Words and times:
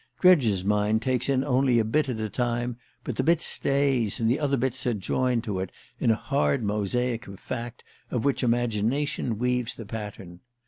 Dredge's 0.19 0.65
mind 0.65 1.03
takes 1.03 1.29
in 1.29 1.43
only 1.43 1.77
a 1.77 1.85
bit 1.85 2.09
at 2.09 2.19
a 2.19 2.27
time, 2.27 2.77
but 3.03 3.17
the 3.17 3.23
bit 3.23 3.39
stays, 3.39 4.19
and 4.19 4.35
other 4.39 4.57
bits 4.57 4.87
are 4.87 4.95
joined 4.95 5.43
to 5.43 5.59
it, 5.59 5.71
in 5.99 6.09
a 6.09 6.15
hard 6.15 6.63
mosaic 6.63 7.27
of 7.27 7.39
fact, 7.39 7.83
of 8.09 8.25
which 8.25 8.41
imagination 8.41 9.37
weaves 9.37 9.75
the 9.75 9.85
pattern. 9.85 10.39